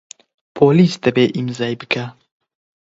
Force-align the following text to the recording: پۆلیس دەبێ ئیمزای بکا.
پۆلیس 0.55 0.93
دەبێ 1.03 1.25
ئیمزای 1.35 1.73
بکا. 1.81 2.05